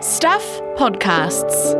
[0.00, 1.74] Stuff Podcasts.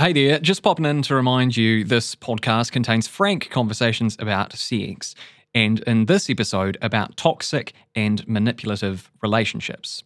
[0.00, 5.14] Hey there, just popping in to remind you this podcast contains frank conversations about sex,
[5.54, 10.02] and in this episode, about toxic and manipulative relationships.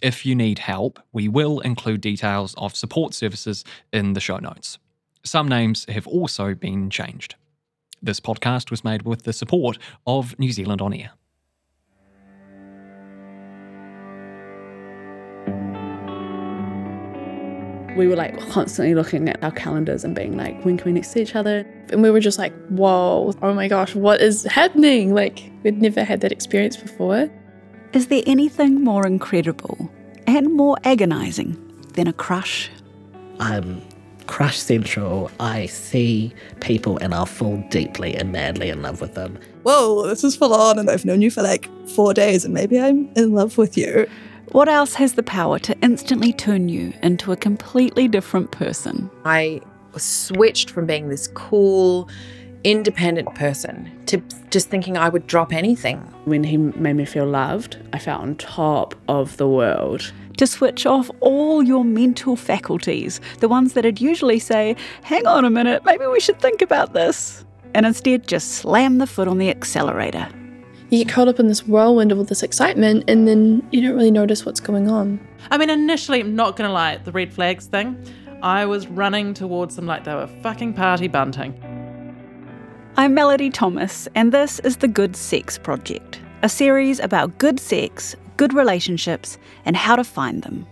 [0.00, 4.78] If you need help, we will include details of support services in the show notes.
[5.22, 7.34] Some names have also been changed.
[8.02, 11.10] This podcast was made with the support of New Zealand On Air.
[17.96, 21.12] we were like constantly looking at our calendars and being like, when can we next
[21.12, 21.66] see each other?
[21.90, 25.14] And we were just like, whoa, oh my gosh, what is happening?
[25.14, 27.30] Like, we'd never had that experience before.
[27.92, 29.90] Is there anything more incredible
[30.26, 31.56] and more agonizing
[31.94, 32.70] than a crush?
[33.40, 33.80] I'm
[34.26, 35.30] crush central.
[35.40, 39.38] I see people and I'll fall deeply and madly in love with them.
[39.62, 42.78] Whoa, this is full on, and I've known you for like four days, and maybe
[42.78, 44.08] I'm in love with you.
[44.52, 49.10] What else has the power to instantly turn you into a completely different person?
[49.24, 49.60] I
[49.96, 52.08] switched from being this cool,
[52.62, 54.18] independent person to
[54.50, 55.98] just thinking I would drop anything.
[56.24, 60.12] When he made me feel loved, I felt on top of the world.
[60.36, 65.50] To switch off all your mental faculties, the ones that'd usually say, hang on a
[65.50, 69.48] minute, maybe we should think about this, and instead just slam the foot on the
[69.50, 70.28] accelerator
[70.90, 73.96] you get caught up in this whirlwind of all this excitement and then you don't
[73.96, 75.18] really notice what's going on.
[75.50, 78.00] I mean, initially, I'm not going to lie, the red flags thing,
[78.42, 81.54] I was running towards them like they were fucking party bunting.
[82.96, 88.16] I'm Melody Thomas, and this is the Good Sex Project, a series about good sex,
[88.36, 90.66] good relationships, and how to find them.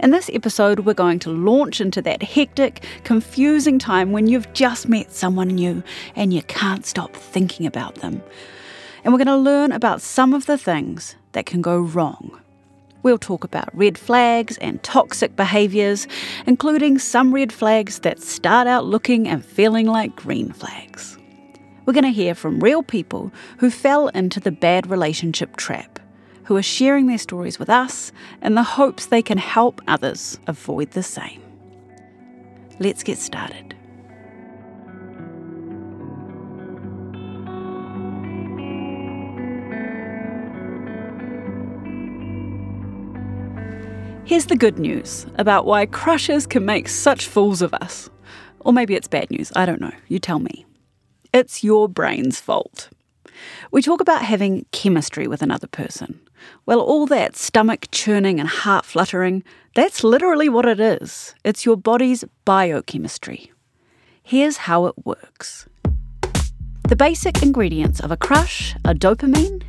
[0.00, 4.88] In this episode, we're going to launch into that hectic, confusing time when you've just
[4.88, 5.82] met someone new
[6.16, 8.22] and you can't stop thinking about them
[9.08, 12.40] and we're going to learn about some of the things that can go wrong.
[13.02, 16.06] We'll talk about red flags and toxic behaviours,
[16.46, 21.16] including some red flags that start out looking and feeling like green flags.
[21.86, 25.97] We're going to hear from real people who fell into the bad relationship trap,
[26.48, 28.10] who are sharing their stories with us
[28.40, 31.42] in the hopes they can help others avoid the same.
[32.78, 33.76] Let's get started.
[44.24, 48.08] Here's the good news about why crushes can make such fools of us.
[48.60, 49.92] Or maybe it's bad news, I don't know.
[50.06, 50.64] You tell me.
[51.34, 52.88] It's your brain's fault.
[53.70, 56.20] We talk about having chemistry with another person.
[56.66, 59.44] Well, all that stomach churning and heart fluttering,
[59.74, 61.34] that's literally what it is.
[61.44, 63.52] It's your body's biochemistry.
[64.22, 65.66] Here's how it works
[66.88, 69.62] the basic ingredients of a crush are dopamine,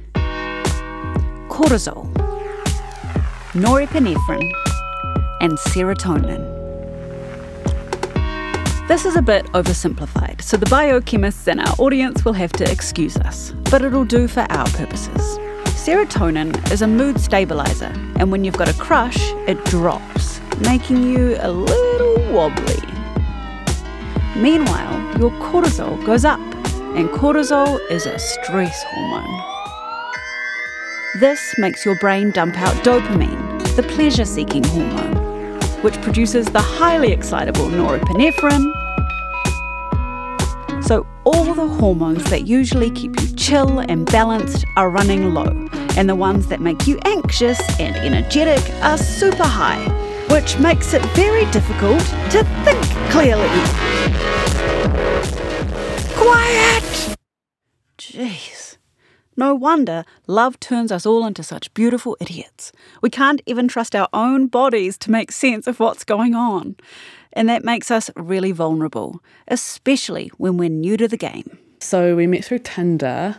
[1.50, 2.14] cortisol,
[3.52, 4.54] norepinephrine,
[5.42, 6.60] and serotonin.
[8.88, 13.18] This is a bit oversimplified, so the biochemists in our audience will have to excuse
[13.18, 15.38] us, but it'll do for our purposes.
[15.80, 19.18] Serotonin is a mood stabilizer, and when you've got a crush,
[19.48, 22.84] it drops, making you a little wobbly.
[24.36, 26.42] Meanwhile, your cortisol goes up,
[26.98, 29.42] and cortisol is a stress hormone.
[31.22, 37.14] This makes your brain dump out dopamine, the pleasure seeking hormone, which produces the highly
[37.14, 38.79] excitable norepinephrine.
[40.90, 46.10] So, all the hormones that usually keep you chill and balanced are running low, and
[46.10, 49.88] the ones that make you anxious and energetic are super high,
[50.34, 52.00] which makes it very difficult
[52.32, 53.48] to think clearly.
[56.16, 57.16] Quiet!
[58.00, 58.78] Jeez.
[59.38, 62.72] No wonder love turns us all into such beautiful idiots.
[63.04, 66.78] We can't even trust our own bodies to make sense of what's going on.
[67.34, 71.58] And that makes us really vulnerable, especially when we're new to the game.
[71.80, 73.38] So we met through Tinder,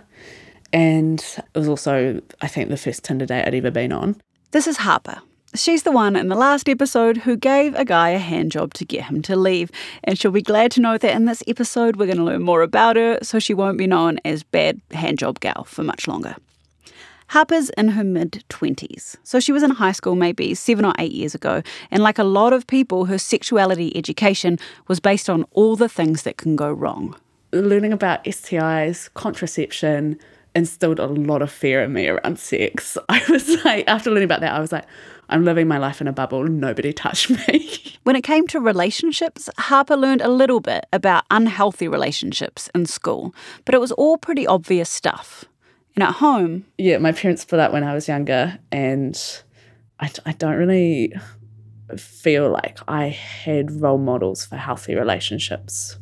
[0.73, 4.21] and it was also, I think, the first Tinder date I'd ever been on.
[4.53, 5.19] This is Harper.
[5.53, 9.07] She's the one in the last episode who gave a guy a handjob to get
[9.07, 9.73] him to leave,
[10.05, 12.63] and she'll be glad to know that in this episode we're going to learn more
[12.63, 16.37] about her so she won't be known as bad handjob gal for much longer.
[17.31, 21.13] Harper's in her mid 20s, so she was in high school maybe seven or eight
[21.13, 21.63] years ago,
[21.93, 26.25] and like a lot of people, her sexuality education was based on all the things
[26.25, 27.15] that can go wrong.
[27.53, 30.19] Learning about STIs, contraception,
[30.57, 32.99] instilled a lot of fear in me around sex.
[33.09, 34.87] I was like, after learning about that, I was like,
[35.29, 36.43] I'm living my life in a bubble.
[36.43, 37.71] Nobody touch me.
[38.03, 43.35] When it came to relationships, Harper learned a little bit about unhealthy relationships in school,
[43.67, 45.45] but it was all pretty obvious stuff.
[45.97, 49.21] And at home, yeah, my parents split up when I was younger, and
[49.99, 51.13] I, I don't really
[51.97, 55.99] feel like I had role models for healthy relationships,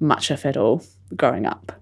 [0.00, 0.84] much if at all,
[1.16, 1.72] growing up.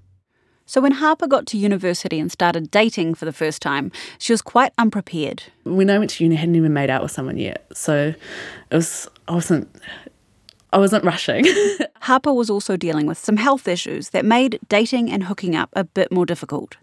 [0.64, 4.40] So when Harper got to university and started dating for the first time, she was
[4.40, 5.42] quite unprepared.
[5.64, 8.14] When I went to uni, I hadn't even made out with someone yet, so
[8.70, 9.68] it was I wasn't
[10.72, 11.44] I wasn't rushing.
[12.00, 15.84] Harper was also dealing with some health issues that made dating and hooking up a
[15.84, 16.78] bit more difficult.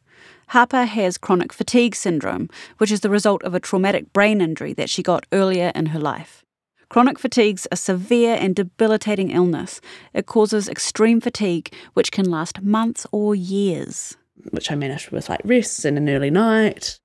[0.49, 2.49] Harper has chronic fatigue syndrome,
[2.79, 5.99] which is the result of a traumatic brain injury that she got earlier in her
[5.99, 6.43] life.
[6.89, 9.79] Chronic fatigue's a severe and debilitating illness.
[10.11, 14.17] It causes extreme fatigue, which can last months or years.
[14.49, 16.99] Which I managed with like rests and an early night.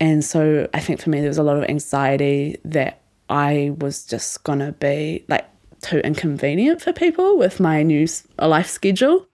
[0.00, 4.04] And so I think for me, there was a lot of anxiety that I was
[4.04, 5.46] just to be like
[5.82, 8.08] too inconvenient for people with my new
[8.40, 9.28] life schedule.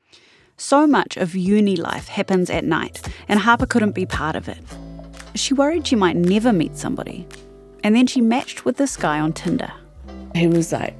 [0.60, 4.58] So much of uni life happens at night, and Harper couldn't be part of it.
[5.36, 7.28] She worried she might never meet somebody.
[7.84, 9.72] And then she matched with this guy on Tinder.
[10.34, 10.96] He was like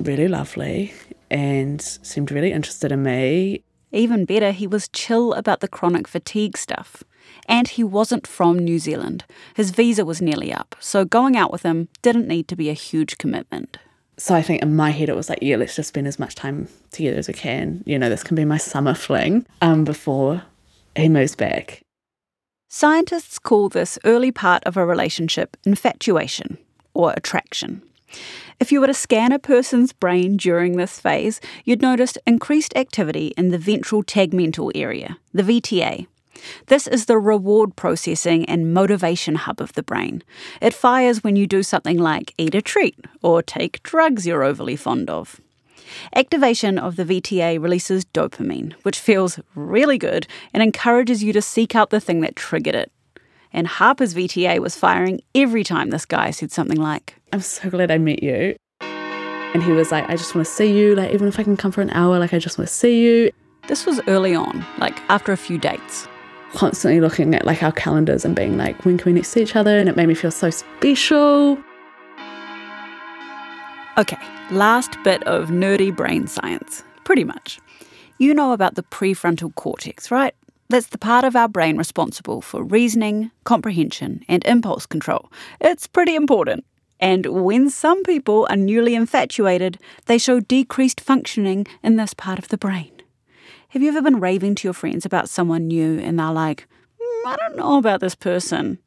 [0.00, 0.92] really lovely
[1.30, 3.62] and seemed really interested in me.
[3.92, 7.04] Even better, he was chill about the chronic fatigue stuff.
[7.46, 9.24] And he wasn't from New Zealand.
[9.54, 12.74] His visa was nearly up, so going out with him didn't need to be a
[12.74, 13.78] huge commitment.
[14.20, 16.34] So I think in my head it was like, yeah, let's just spend as much
[16.34, 17.82] time together as we can.
[17.86, 20.42] You know, this can be my summer fling um, before
[20.94, 21.80] he moves back.
[22.68, 26.58] Scientists call this early part of a relationship infatuation
[26.92, 27.80] or attraction.
[28.60, 33.28] If you were to scan a person's brain during this phase, you'd notice increased activity
[33.38, 36.06] in the ventral tegmental area, the VTA.
[36.66, 40.22] This is the reward processing and motivation hub of the brain.
[40.60, 44.76] It fires when you do something like eat a treat or take drugs you're overly
[44.76, 45.40] fond of.
[46.14, 51.74] Activation of the VTA releases dopamine, which feels really good and encourages you to seek
[51.74, 52.92] out the thing that triggered it.
[53.52, 57.90] And Harper's VTA was firing every time this guy said something like, I'm so glad
[57.90, 58.56] I met you.
[58.80, 60.94] And he was like, I just want to see you.
[60.94, 63.04] Like, even if I can come for an hour, like, I just want to see
[63.04, 63.32] you.
[63.66, 66.06] This was early on, like after a few dates.
[66.54, 69.56] Constantly looking at like our calendars and being like, when can we next see each
[69.56, 69.78] other?
[69.78, 71.58] And it made me feel so special.
[73.98, 74.18] Okay,
[74.50, 76.82] last bit of nerdy brain science.
[77.04, 77.60] Pretty much.
[78.18, 80.34] You know about the prefrontal cortex, right?
[80.68, 85.30] That's the part of our brain responsible for reasoning, comprehension, and impulse control.
[85.60, 86.64] It's pretty important.
[87.00, 92.48] And when some people are newly infatuated, they show decreased functioning in this part of
[92.48, 92.99] the brain.
[93.70, 96.66] Have you ever been raving to your friends about someone new and they're like,
[97.00, 98.78] mm, I don't know about this person?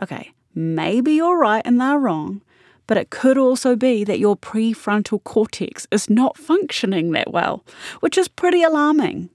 [0.00, 2.40] Okay, maybe you're right and they're wrong,
[2.86, 7.64] but it could also be that your prefrontal cortex is not functioning that well,
[7.98, 9.30] which is pretty alarming.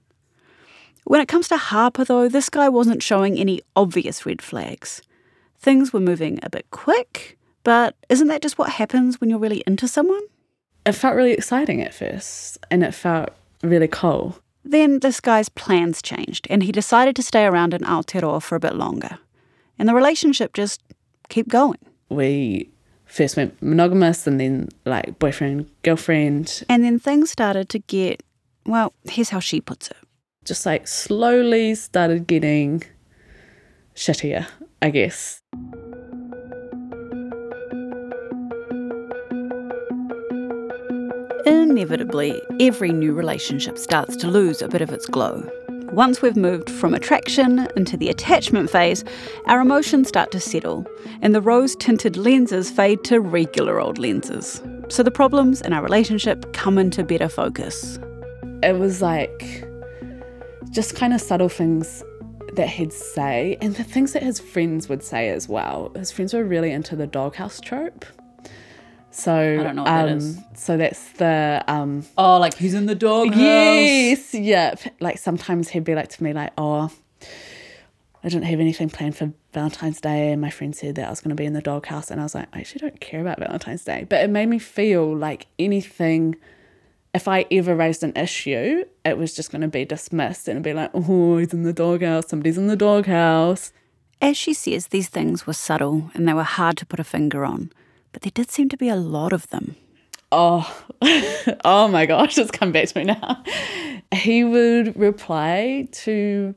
[1.04, 5.02] When it comes to Harper, though, this guy wasn't showing any obvious red flags.
[5.58, 9.62] Things were moving a bit quick, but isn't that just what happens when you're really
[9.66, 10.22] into someone?
[10.86, 13.28] It felt really exciting at first, and it felt
[13.62, 14.38] really cool.
[14.68, 18.60] Then this guy's plans changed, and he decided to stay around in Aotearoa for a
[18.60, 19.18] bit longer.
[19.78, 20.82] And the relationship just
[21.28, 21.78] kept going.
[22.08, 22.70] We
[23.04, 26.64] first went monogamous and then like boyfriend, girlfriend.
[26.68, 28.24] And then things started to get,
[28.64, 29.96] well, here's how she puts it.
[30.44, 32.82] Just like slowly started getting
[33.94, 34.46] shittier,
[34.82, 35.42] I guess.
[41.68, 45.42] Inevitably, every new relationship starts to lose a bit of its glow.
[45.92, 49.02] Once we've moved from attraction into the attachment phase,
[49.46, 50.86] our emotions start to settle,
[51.22, 54.62] and the rose tinted lenses fade to regular old lenses.
[54.88, 57.98] So the problems in our relationship come into better focus.
[58.62, 59.68] It was like
[60.70, 62.04] just kind of subtle things
[62.52, 65.90] that he'd say, and the things that his friends would say as well.
[65.96, 68.06] His friends were really into the doghouse trope.
[69.16, 70.38] So I don't know what um, that is.
[70.56, 74.74] So that's the um Oh, like who's in the dog Yes, yeah.
[75.00, 76.92] Like sometimes he'd be like to me, like, "Oh,
[78.22, 81.22] I didn't have anything planned for Valentine's Day," and my friend said that I was
[81.22, 83.38] going to be in the doghouse, and I was like, "I actually don't care about
[83.38, 86.36] Valentine's Day," but it made me feel like anything.
[87.14, 90.62] If I ever raised an issue, it was just going to be dismissed and it'd
[90.62, 92.28] be like, "Oh, he's in the doghouse.
[92.28, 93.72] Somebody's in the doghouse."
[94.20, 97.46] As she says, these things were subtle and they were hard to put a finger
[97.46, 97.70] on,
[98.16, 99.76] but there did seem to be a lot of them.
[100.32, 100.84] Oh,
[101.66, 103.44] oh my gosh, it's come back to me now.
[104.10, 106.54] He would reply to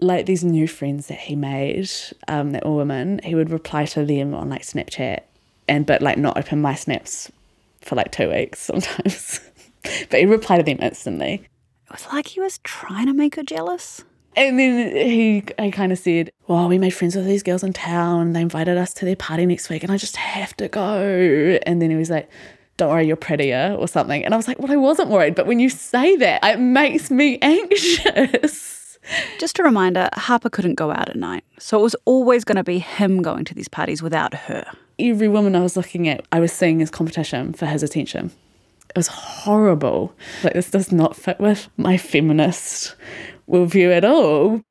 [0.00, 1.90] like these new friends that he made,
[2.28, 5.20] um, that were women, he would reply to them on like Snapchat
[5.68, 7.30] and but like not open my snaps
[7.82, 9.40] for like two weeks sometimes.
[10.08, 11.46] but he'd reply to them instantly.
[11.84, 14.02] It was like he was trying to make her jealous.
[14.36, 17.72] And then he, he kind of said, Well, we made friends with these girls in
[17.72, 18.34] town.
[18.34, 21.58] They invited us to their party next week, and I just have to go.
[21.64, 22.28] And then he was like,
[22.76, 24.22] Don't worry, you're prettier, or something.
[24.24, 25.34] And I was like, Well, I wasn't worried.
[25.34, 28.98] But when you say that, it makes me anxious.
[29.38, 32.64] Just a reminder Harper couldn't go out at night, so it was always going to
[32.64, 34.66] be him going to these parties without her.
[34.98, 38.32] Every woman I was looking at, I was seeing as competition for his attention.
[38.90, 40.12] It was horrible.
[40.42, 42.96] Like, this does not fit with my feminist
[43.48, 44.62] worldview at all.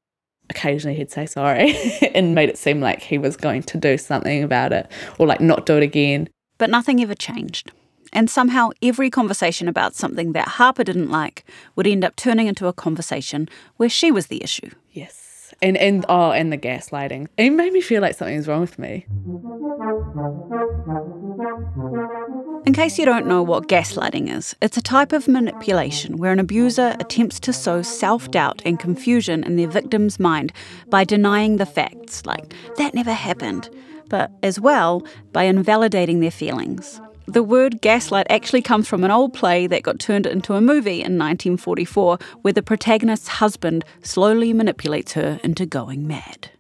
[0.50, 1.76] Occasionally he'd say sorry
[2.14, 5.42] and made it seem like he was going to do something about it or like
[5.42, 6.30] not do it again.
[6.58, 7.72] But nothing ever changed.
[8.14, 11.44] And somehow every conversation about something that Harper didn't like
[11.76, 14.70] would end up turning into a conversation where she was the issue.
[14.92, 15.25] Yes.
[15.62, 17.28] And and oh, and the gaslighting.
[17.38, 19.06] It made me feel like something was wrong with me.
[22.66, 26.40] In case you don't know what gaslighting is, it's a type of manipulation where an
[26.40, 30.52] abuser attempts to sow self doubt and confusion in their victim's mind
[30.90, 33.70] by denying the facts, like, that never happened,
[34.10, 37.00] but as well by invalidating their feelings.
[37.28, 41.02] The word gaslight actually comes from an old play that got turned into a movie
[41.02, 46.52] in 1944, where the protagonist's husband slowly manipulates her into going mad.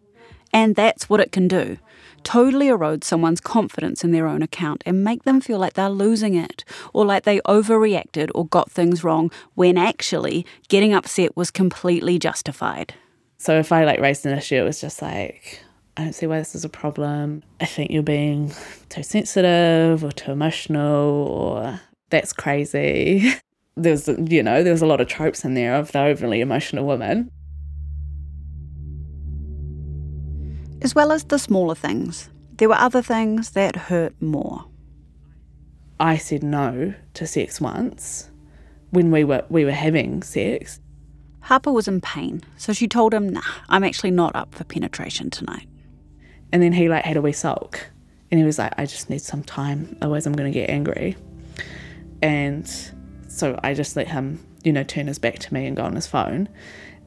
[0.51, 1.77] And that's what it can do
[2.25, 6.33] totally erode someone's confidence in their own account and make them feel like they're losing
[6.33, 12.19] it or like they overreacted or got things wrong when actually getting upset was completely
[12.19, 12.95] justified.
[13.37, 15.61] So if I like raised an issue, it was just like,
[15.97, 17.41] I don't see why this is a problem.
[17.61, 18.51] I think you're being
[18.89, 23.33] too sensitive or too emotional or that's crazy.
[23.75, 26.85] There's, you know, there was a lot of tropes in there of the overly emotional
[26.85, 27.29] woman.
[30.81, 34.65] As well as the smaller things, there were other things that hurt more.
[35.99, 38.29] I said no to sex once
[38.91, 40.79] when we were we were having sex.
[41.41, 45.29] Harper was in pain, so she told him, "Nah, I'm actually not up for penetration
[45.29, 45.67] tonight."
[46.51, 47.91] And then he like had a wee sulk,
[48.31, 51.15] and he was like, "I just need some time, otherwise I'm gonna get angry."
[52.21, 52.67] And
[53.27, 55.95] so I just let him, you know, turn his back to me and go on
[55.95, 56.47] his phone,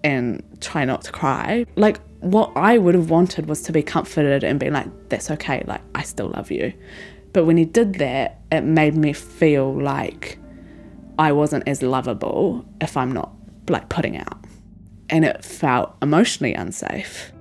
[0.05, 1.65] and try not to cry.
[1.77, 5.65] Like what I would have wanted was to be comforted and be like, "That's okay.
[5.67, 6.73] Like I still love you."
[7.33, 10.39] But when he did that, it made me feel like
[11.19, 13.33] I wasn't as lovable if I'm not
[13.69, 14.45] like putting out.
[15.11, 17.33] And it felt emotionally unsafe.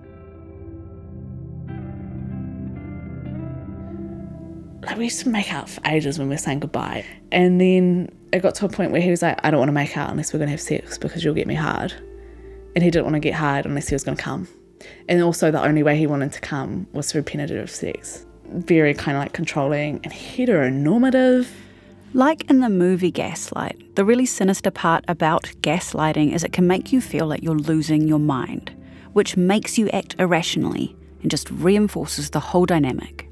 [4.88, 7.03] Like we used to make out for ages when we were saying goodbye.
[7.34, 9.74] And then it got to a point where he was like, I don't want to
[9.74, 11.91] make out unless we're gonna have sex because you'll get me hard.
[12.74, 14.48] And he didn't want to get hard unless he was gonna come.
[15.10, 18.25] And also the only way he wanted to come was through penetrative sex.
[18.46, 21.50] Very kind of like controlling and heteronormative.
[22.13, 26.94] Like in the movie Gaslight, the really sinister part about gaslighting is it can make
[26.94, 28.72] you feel like you're losing your mind,
[29.12, 33.26] which makes you act irrationally and just reinforces the whole dynamic.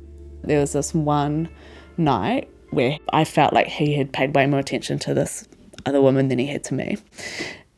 [0.48, 1.50] There was this one
[1.98, 5.48] night where I felt like he had paid way more attention to this
[5.86, 6.98] other woman than he had to me.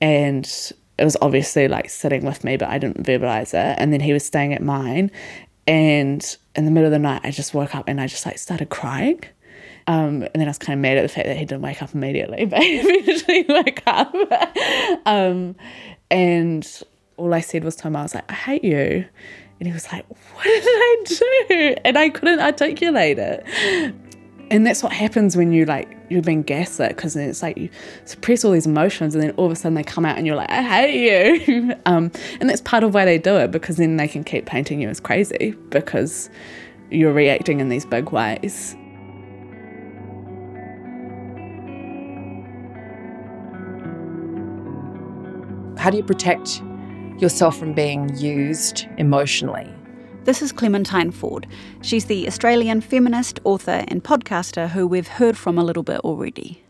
[0.02, 0.46] And
[0.98, 3.78] it was obviously like sitting with me, but I didn't verbalize it.
[3.80, 5.12] And then he was staying at mine.
[5.68, 8.38] And in the middle of the night, I just woke up and I just like
[8.38, 9.24] started crying.
[9.86, 11.82] Um, and then I was kind of mad at the fact that he didn't wake
[11.82, 14.14] up immediately, but he eventually woke up.
[15.06, 15.56] um,
[16.10, 16.84] and
[17.18, 19.06] all I said was to him, I was like, I hate you.
[19.60, 21.76] And he was like, What did I do?
[21.86, 23.46] And I couldn't articulate it.
[24.50, 27.70] And that's what happens when you like you've been gaslit because it's like you
[28.06, 30.38] suppress all these emotions and then all of a sudden they come out and you're
[30.38, 31.76] like, I hate you.
[31.86, 34.82] um, and that's part of why they do it because then they can keep painting
[34.82, 36.30] you as crazy because
[36.90, 38.76] you're reacting in these big ways.
[45.78, 46.62] How do you protect
[47.20, 49.68] yourself from being used emotionally?
[50.26, 51.48] This is Clementine Ford.
[51.82, 56.64] She's the Australian feminist, author, and podcaster who we've heard from a little bit already.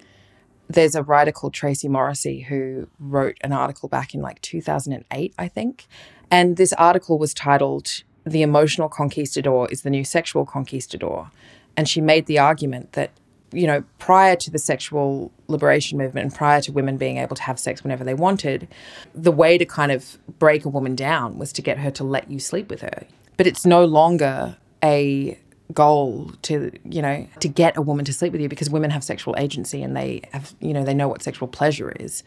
[0.69, 5.47] There's a writer called Tracie Morrissey who wrote an article back in like 2008, I
[5.47, 5.87] think.
[6.29, 11.31] And this article was titled The Emotional Conquistador is the New Sexual Conquistador.
[11.75, 13.11] And she made the argument that,
[13.51, 17.43] you know, prior to the sexual liberation movement and prior to women being able to
[17.43, 18.67] have sex whenever they wanted,
[19.15, 22.29] the way to kind of break a woman down was to get her to let
[22.29, 23.03] you sleep with her
[23.37, 25.37] but it's no longer a
[25.73, 29.03] goal to you know to get a woman to sleep with you because women have
[29.03, 32.23] sexual agency and they have you know they know what sexual pleasure is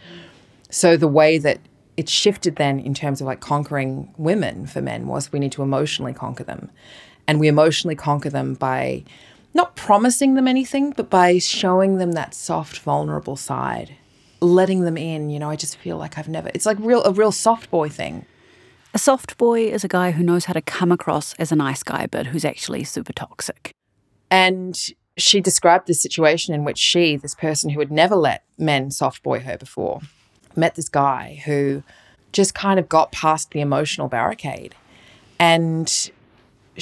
[0.71, 1.59] so the way that
[1.97, 5.63] it shifted then in terms of like conquering women for men was we need to
[5.63, 6.71] emotionally conquer them.
[7.29, 9.05] And we emotionally conquer them by
[9.55, 13.97] not promising them anything, but by showing them that soft, vulnerable side,
[14.41, 15.31] letting them in.
[15.31, 17.89] You know, I just feel like I've never, it's like real, a real soft boy
[17.89, 18.27] thing.
[18.93, 21.83] A soft boy is a guy who knows how to come across as a nice
[21.83, 23.73] guy, but who's actually super toxic.
[24.31, 24.77] And
[25.17, 29.23] she described the situation in which she, this person who had never let men soft
[29.23, 30.01] boy her before,
[30.57, 31.83] met this guy who
[32.33, 34.75] just kind of got past the emotional barricade.
[35.39, 36.11] And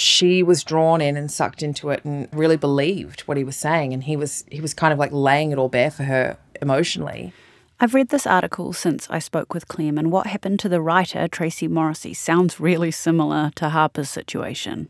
[0.01, 3.93] she was drawn in and sucked into it and really believed what he was saying.
[3.93, 7.33] And he was he was kind of like laying it all bare for her emotionally.
[7.81, 11.29] I've read this article since I spoke with Clem, and what happened to the writer,
[11.29, 14.89] Tracie Morrissey, sounds really similar to Harper's situation.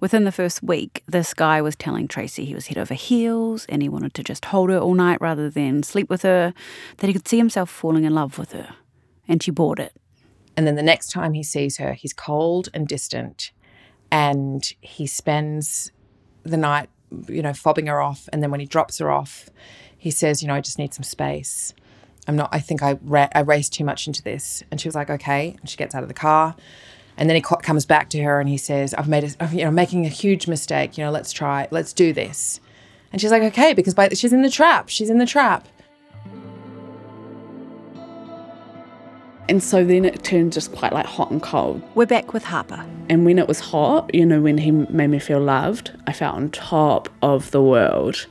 [0.00, 3.80] Within the first week, this guy was telling Tracie he was head over heels and
[3.80, 6.52] he wanted to just hold her all night rather than sleep with her,
[6.96, 8.74] that he could see himself falling in love with her.
[9.28, 9.92] And she bought it.
[10.56, 13.52] And then the next time he sees her, he's cold and distant,
[14.10, 15.92] and he spends
[16.42, 16.88] the night,
[17.28, 18.28] you know, fobbing her off.
[18.32, 19.50] And then when he drops her off,
[19.96, 21.74] he says, you know, I just need some space.
[22.28, 24.62] I'm not, I think I, ra- I raced too much into this.
[24.70, 25.56] And she was like, okay.
[25.60, 26.56] And she gets out of the car.
[27.16, 29.64] And then he co- comes back to her and he says, I've made a, you
[29.64, 30.98] know, making a huge mistake.
[30.98, 32.60] You know, let's try, let's do this.
[33.12, 34.88] And she's like, okay, because by, she's in the trap.
[34.88, 35.66] She's in the trap.
[39.48, 41.80] And so then it turned just quite like hot and cold.
[41.94, 42.84] We're back with Harper.
[43.08, 46.34] And when it was hot, you know, when he made me feel loved, I felt
[46.34, 48.26] on top of the world.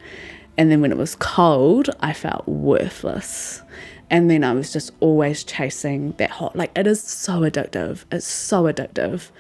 [0.57, 3.62] And then when it was cold, I felt worthless.
[4.10, 6.55] And then I was just always chasing that hot.
[6.55, 8.03] Like, it is so addictive.
[8.12, 9.31] It's so addictive.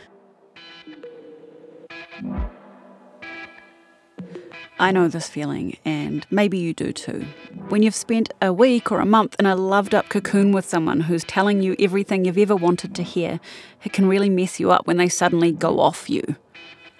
[4.77, 7.25] I know this feeling, and maybe you do too.
[7.69, 10.99] When you've spent a week or a month in a loved up cocoon with someone
[11.01, 13.39] who's telling you everything you've ever wanted to hear,
[13.85, 16.35] it can really mess you up when they suddenly go off you.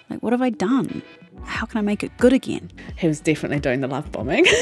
[0.08, 1.02] Like, what have I done?
[1.44, 2.70] How can I make it good again?
[2.96, 4.46] He was definitely doing the love bombing.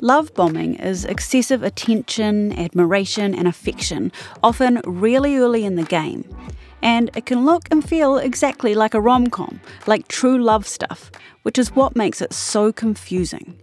[0.00, 6.28] Love bombing is excessive attention, admiration, and affection, often really early in the game.
[6.84, 11.10] And it can look and feel exactly like a rom com, like true love stuff,
[11.42, 13.58] which is what makes it so confusing.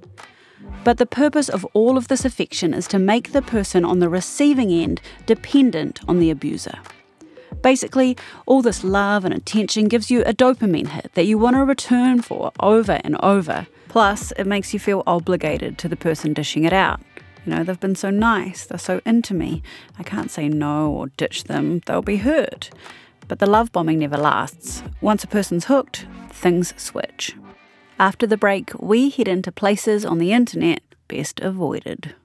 [0.84, 4.10] But the purpose of all of this affection is to make the person on the
[4.10, 6.80] receiving end dependent on the abuser.
[7.62, 11.64] Basically, all this love and attention gives you a dopamine hit that you want to
[11.64, 13.68] return for over and over.
[13.88, 17.00] Plus, it makes you feel obligated to the person dishing it out.
[17.46, 19.62] You know, they've been so nice, they're so into me.
[20.00, 22.72] I can't say no or ditch them, they'll be hurt.
[23.28, 24.84] But the love bombing never lasts.
[25.02, 27.36] Once a person's hooked, things switch.
[28.00, 32.16] After the break, we head into places on the internet best avoided.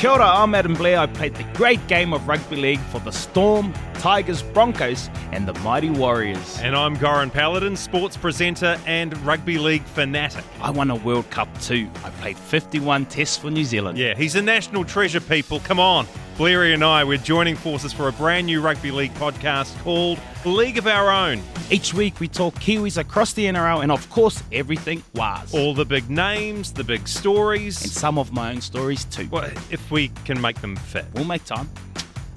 [0.00, 0.98] Kia ora, I'm Adam Blair.
[0.98, 5.52] I played the great game of rugby league for the Storm, Tigers, Broncos, and the
[5.60, 6.58] Mighty Warriors.
[6.62, 10.42] And I'm Goran Paladin, sports presenter and rugby league fanatic.
[10.62, 11.86] I won a World Cup too.
[12.02, 13.98] I played 51 tests for New Zealand.
[13.98, 15.60] Yeah, he's a national treasure, people.
[15.60, 16.06] Come on.
[16.40, 20.78] Blairy and I, we're joining forces for a brand new rugby league podcast called League
[20.78, 21.42] of Our Own.
[21.70, 25.52] Each week we talk Kiwis across the NRL and, of course, everything was.
[25.52, 27.82] All the big names, the big stories.
[27.82, 29.28] And some of my own stories too.
[29.30, 31.04] Well, if we can make them fit.
[31.12, 31.68] We'll make time.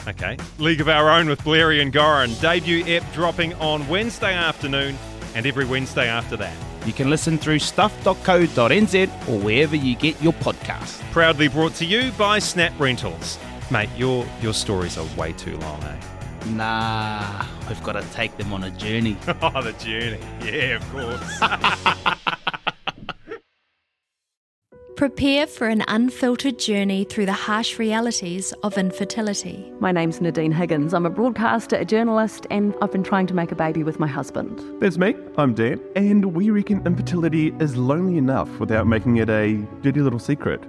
[0.05, 0.35] Okay.
[0.59, 2.37] League of Our Own with Blairy and Goran.
[2.41, 4.97] Debut ep dropping on Wednesday afternoon
[5.33, 6.53] and every Wednesday after that.
[6.85, 10.99] You can listen through stuff.co.nz or wherever you get your podcast.
[11.13, 13.39] Proudly brought to you by Snap Rentals.
[13.71, 15.95] Mate, your your stories are way too long, eh?
[16.47, 19.17] Nah, we've got to take them on a journey.
[19.41, 20.19] oh, the journey.
[20.43, 21.39] Yeah, of course.
[24.95, 29.71] Prepare for an unfiltered journey through the harsh realities of infertility.
[29.79, 30.93] My name's Nadine Higgins.
[30.93, 34.07] I'm a broadcaster, a journalist, and I've been trying to make a baby with my
[34.07, 34.61] husband.
[34.79, 35.15] That's me.
[35.37, 40.19] I'm Dan, and we reckon infertility is lonely enough without making it a dirty little
[40.19, 40.63] secret.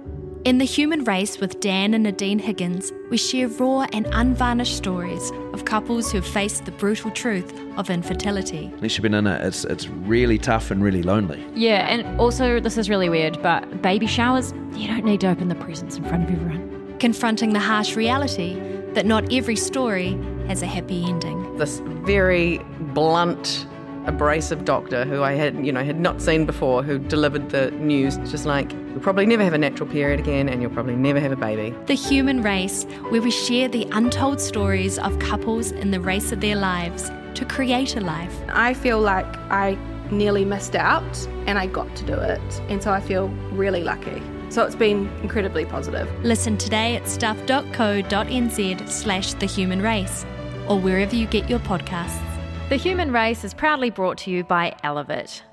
[0.45, 5.31] In The Human Race with Dan and Nadine Higgins, we share raw and unvarnished stories
[5.53, 8.71] of couples who have faced the brutal truth of infertility.
[8.75, 11.43] Unless you've been in it, it's, it's really tough and really lonely.
[11.55, 15.47] Yeah, and also, this is really weird, but baby showers, you don't need to open
[15.47, 16.95] the presents in front of everyone.
[16.99, 18.53] Confronting the harsh reality
[18.93, 20.11] that not every story
[20.47, 21.57] has a happy ending.
[21.57, 22.59] This very
[22.93, 23.65] blunt,
[24.07, 28.17] abrasive doctor who I had, you know, had not seen before, who delivered the news,
[28.29, 31.31] just like, you'll probably never have a natural period again, and you'll probably never have
[31.31, 31.75] a baby.
[31.85, 36.41] The Human Race, where we share the untold stories of couples in the race of
[36.41, 38.33] their lives to create a life.
[38.49, 39.77] I feel like I
[40.11, 42.61] nearly missed out and I got to do it.
[42.69, 44.21] And so I feel really lucky.
[44.49, 46.09] So it's been incredibly positive.
[46.23, 50.25] Listen today at stuff.co.nz slash the human race
[50.69, 52.34] or wherever you get your podcasts.
[52.67, 55.43] The Human Race is proudly brought to you by Elevate.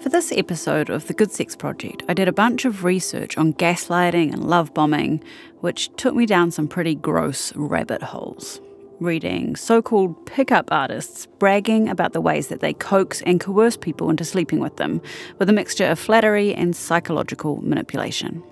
[0.00, 3.52] For this episode of the Good Sex Project, I did a bunch of research on
[3.52, 5.22] gaslighting and love bombing,
[5.60, 8.58] which took me down some pretty gross rabbit holes.
[9.00, 14.08] Reading so called pickup artists bragging about the ways that they coax and coerce people
[14.08, 15.02] into sleeping with them,
[15.38, 18.42] with a mixture of flattery and psychological manipulation.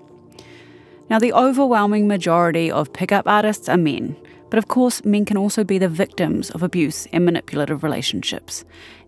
[1.09, 4.17] Now, the overwhelming majority of pickup artists are men,
[4.49, 8.65] but of course, men can also be the victims of abuse and manipulative relationships.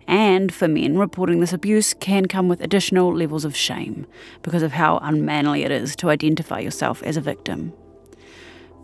[0.07, 4.07] And for men, reporting this abuse can come with additional levels of shame
[4.43, 7.73] because of how unmanly it is to identify yourself as a victim.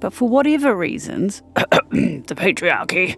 [0.02, 3.18] But for whatever reasons, the patriarchy,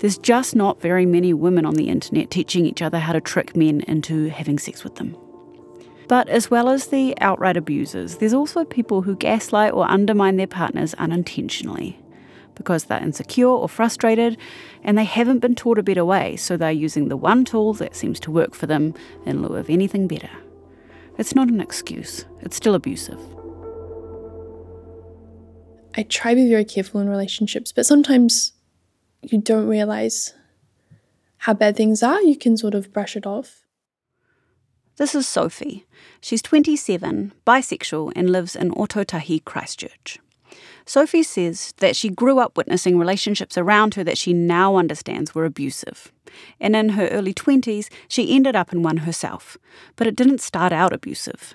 [0.00, 3.56] there's just not very many women on the internet teaching each other how to trick
[3.56, 5.16] men into having sex with them.
[6.08, 10.46] But as well as the outright abusers, there's also people who gaslight or undermine their
[10.46, 11.98] partners unintentionally
[12.54, 14.36] because they're insecure or frustrated
[14.82, 17.94] and they haven't been taught a better way, so they're using the one tool that
[17.94, 18.94] seems to work for them
[19.26, 20.30] in lieu of anything better.
[21.18, 23.20] It's not an excuse, it's still abusive.
[25.94, 28.52] I try to be very careful in relationships, but sometimes
[29.22, 30.34] you don't realize
[31.38, 32.20] how bad things are.
[32.22, 33.64] You can sort of brush it off.
[34.98, 35.86] This is Sophie.
[36.20, 40.18] She's 27, bisexual, and lives in Ōtautahi, Christchurch.
[40.86, 45.44] Sophie says that she grew up witnessing relationships around her that she now understands were
[45.44, 46.10] abusive.
[46.58, 49.56] And in her early 20s, she ended up in one herself.
[49.94, 51.54] But it didn't start out abusive.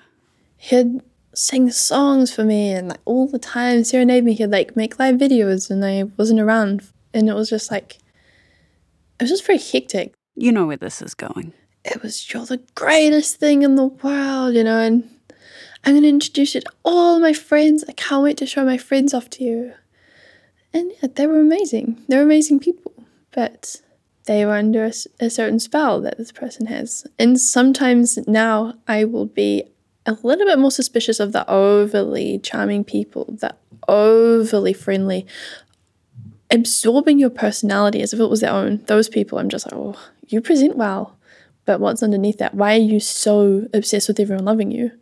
[0.56, 1.02] He'd
[1.34, 4.32] sing songs for me and like all the time serenade me.
[4.32, 6.88] He'd like make live videos and I wasn't around.
[7.12, 7.96] And it was just like,
[9.20, 10.14] it was just very hectic.
[10.34, 11.52] You know where this is going.
[11.84, 15.08] It was, you're the greatest thing in the world, you know, and
[15.84, 17.84] I'm going to introduce you to all my friends.
[17.86, 19.74] I can't wait to show my friends off to you.
[20.72, 22.02] And yeah, they were amazing.
[22.08, 22.92] They're amazing people,
[23.32, 23.82] but
[24.24, 27.06] they were under a, a, certain spell that this person has.
[27.18, 29.64] And sometimes now I will be
[30.06, 33.54] a little bit more suspicious of the overly charming people, the
[33.86, 35.26] overly friendly,
[36.50, 38.82] absorbing your personality as if it was their own.
[38.86, 41.16] Those people, I'm just like, oh, you present well.
[41.64, 42.54] But what's underneath that?
[42.54, 44.92] Why are you so obsessed with everyone loving you?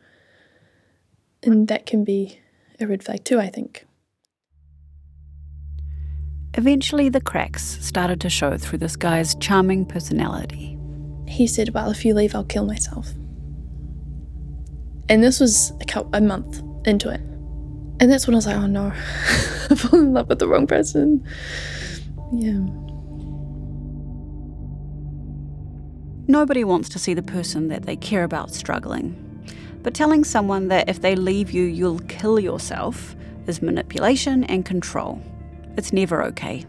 [1.43, 2.41] And that can be
[2.79, 3.87] a red flag too, I think.
[6.55, 10.79] Eventually, the cracks started to show through this guy's charming personality.
[11.27, 13.09] He said, Well, if you leave, I'll kill myself.
[15.09, 15.73] And this was
[16.13, 17.21] a month into it.
[18.01, 18.87] And that's when I was like, Oh no,
[19.71, 21.27] I fell in love with the wrong person.
[22.33, 22.67] Yeah.
[26.29, 29.19] Nobody wants to see the person that they care about struggling.
[29.83, 35.21] But telling someone that if they leave you, you'll kill yourself is manipulation and control.
[35.77, 36.65] It's never okay.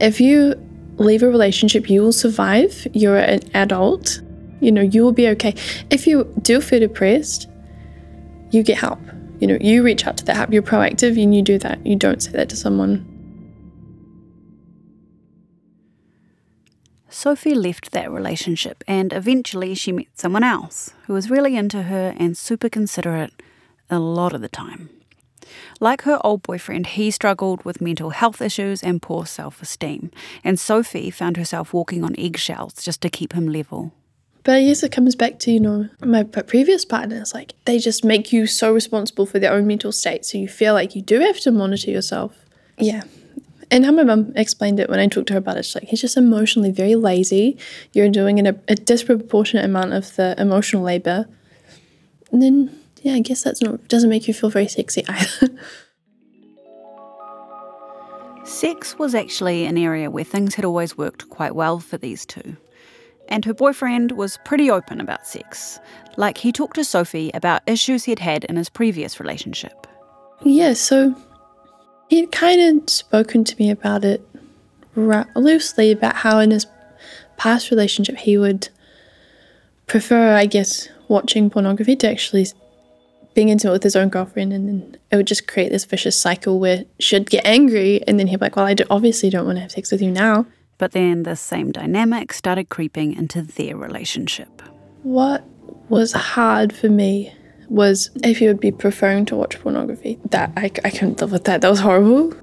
[0.00, 0.54] If you
[0.96, 2.86] leave a relationship, you will survive.
[2.92, 4.20] You're an adult.
[4.60, 5.54] You know, you will be okay.
[5.90, 7.48] If you do feel depressed,
[8.50, 9.00] you get help.
[9.38, 10.52] You know, you reach out to that help.
[10.52, 11.84] You're proactive and you do that.
[11.86, 13.15] You don't say that to someone.
[17.16, 22.14] Sophie left that relationship and eventually she met someone else who was really into her
[22.18, 23.32] and super considerate
[23.88, 24.90] a lot of the time.
[25.80, 30.10] Like her old boyfriend, he struggled with mental health issues and poor self esteem,
[30.44, 33.94] and Sophie found herself walking on eggshells just to keep him level.
[34.44, 38.04] But I guess it comes back to, you know, my previous partners, like they just
[38.04, 40.26] make you so responsible for their own mental state.
[40.26, 42.36] So you feel like you do have to monitor yourself.
[42.78, 43.04] Yeah,
[43.70, 45.84] and how my mum explained it when I talked to her about it, she's like,
[45.84, 47.58] he's just emotionally very lazy.
[47.92, 51.26] You're doing an, a disproportionate amount of the emotional labor.
[52.30, 55.56] And then, yeah, I guess that's not, doesn't make you feel very sexy either.
[58.44, 62.56] Sex was actually an area where things had always worked quite well for these two.
[63.28, 65.80] And her boyfriend was pretty open about sex.
[66.16, 69.88] Like, he talked to Sophie about issues he'd had in his previous relationship.
[70.42, 71.16] Yeah, so
[72.08, 74.26] He'd kind of spoken to me about it
[74.94, 76.66] loosely about how in his
[77.36, 78.68] past relationship he would
[79.86, 82.46] prefer, I guess, watching pornography to actually
[83.34, 86.58] being intimate with his own girlfriend, and then it would just create this vicious cycle
[86.58, 89.56] where she'd get angry, and then he'd be like, "Well, I do, obviously don't want
[89.56, 90.46] to have sex with you now."
[90.78, 94.62] But then the same dynamic started creeping into their relationship.
[95.02, 95.44] What
[95.88, 97.32] was hard for me
[97.68, 100.18] was if you would be preferring to watch pornography.
[100.30, 101.60] That I, I couldn't live with that.
[101.60, 102.34] That was horrible.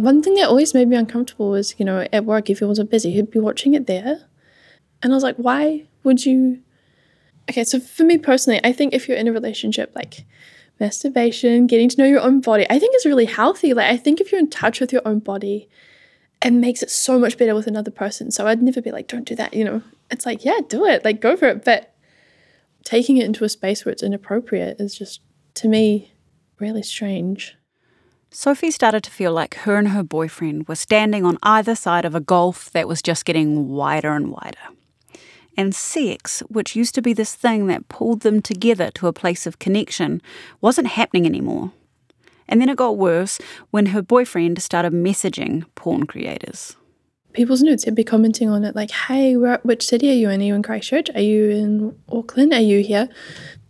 [0.00, 2.90] one thing that always made me uncomfortable was, you know, at work, if he wasn't
[2.90, 4.28] busy, he'd be watching it there.
[5.02, 6.60] And I was like, why would you?
[7.50, 10.24] Okay, so for me personally, I think if you're in a relationship, like
[10.78, 13.74] masturbation, getting to know your own body, I think is really healthy.
[13.74, 15.68] Like, I think if you're in touch with your own body,
[16.42, 18.30] it makes it so much better with another person.
[18.30, 19.82] So I'd never be like, don't do that, you know?
[20.10, 21.64] It's like, yeah, do it, like, go for it.
[21.64, 21.94] But
[22.84, 25.20] taking it into a space where it's inappropriate is just,
[25.54, 26.12] to me,
[26.58, 27.56] really strange.
[28.30, 32.14] Sophie started to feel like her and her boyfriend were standing on either side of
[32.14, 34.58] a gulf that was just getting wider and wider.
[35.56, 39.46] And sex, which used to be this thing that pulled them together to a place
[39.46, 40.22] of connection,
[40.60, 41.72] wasn't happening anymore.
[42.50, 43.38] And then it got worse
[43.70, 46.76] when her boyfriend started messaging porn creators.
[47.32, 50.40] People's nudes, they'd be commenting on it like, hey, where, which city are you in?
[50.40, 51.10] Are you in Christchurch?
[51.14, 52.52] Are you in Auckland?
[52.52, 53.08] Are you here?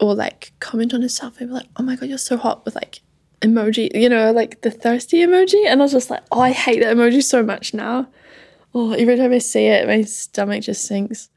[0.00, 1.36] Or like comment on himself.
[1.36, 3.02] They'd be like, oh my God, you're so hot with like
[3.42, 5.66] emoji, you know, like the thirsty emoji.
[5.66, 8.08] And I was just like, oh, I hate that emoji so much now.
[8.74, 11.28] Oh, every time I see it, my stomach just sinks.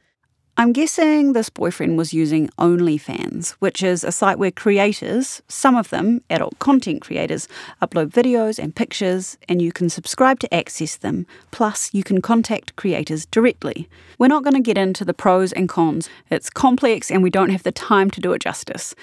[0.55, 5.89] I'm guessing this boyfriend was using OnlyFans, which is a site where creators, some of
[5.89, 7.47] them adult content creators,
[7.81, 11.25] upload videos and pictures, and you can subscribe to access them.
[11.49, 13.89] Plus, you can contact creators directly.
[14.19, 17.49] We're not going to get into the pros and cons, it's complex and we don't
[17.49, 18.93] have the time to do it justice.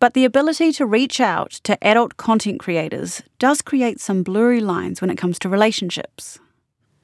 [0.00, 5.00] But the ability to reach out to adult content creators does create some blurry lines
[5.00, 6.40] when it comes to relationships.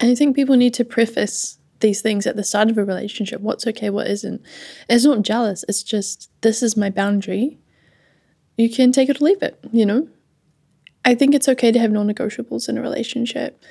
[0.01, 3.41] And I think people need to preface these things at the start of a relationship
[3.41, 4.41] what's okay, what isn't.
[4.89, 7.59] It's not jealous, it's just this is my boundary.
[8.57, 10.09] You can take it or leave it, you know?
[11.05, 13.63] I think it's okay to have non negotiables in a relationship.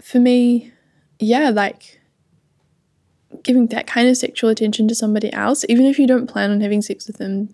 [0.00, 0.72] For me,
[1.18, 2.00] yeah, like
[3.42, 6.60] giving that kind of sexual attention to somebody else, even if you don't plan on
[6.60, 7.48] having sex with them,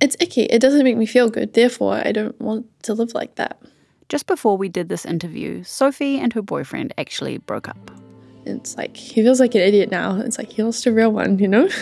[0.00, 0.42] it's icky.
[0.42, 1.54] It doesn't make me feel good.
[1.54, 3.60] Therefore, I don't want to live like that.
[4.08, 8.03] Just before we did this interview, Sophie and her boyfriend actually broke up.
[8.46, 10.18] It's like he feels like an idiot now.
[10.20, 11.68] It's like he lost a real one, you know?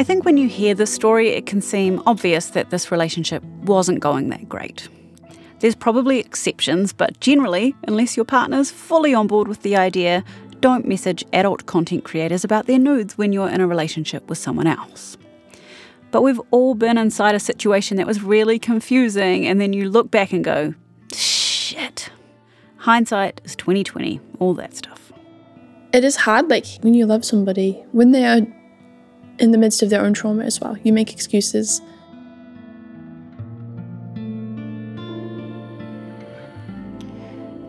[0.00, 4.00] I think when you hear this story, it can seem obvious that this relationship wasn't
[4.00, 4.88] going that great.
[5.58, 10.24] There's probably exceptions, but generally, unless your partner's fully on board with the idea,
[10.60, 14.66] don't message adult content creators about their nudes when you're in a relationship with someone
[14.66, 15.16] else.
[16.10, 20.10] But we've all been inside a situation that was really confusing, and then you look
[20.10, 20.74] back and go,
[21.14, 22.10] shit.
[22.78, 25.12] Hindsight is 2020, all that stuff.
[25.92, 28.40] It is hard, like when you love somebody, when they are
[29.38, 30.76] in the midst of their own trauma as well.
[30.82, 31.80] You make excuses.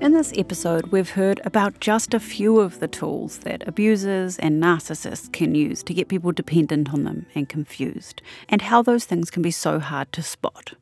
[0.01, 4.59] In this episode, we've heard about just a few of the tools that abusers and
[4.59, 9.29] narcissists can use to get people dependent on them and confused, and how those things
[9.29, 10.73] can be so hard to spot.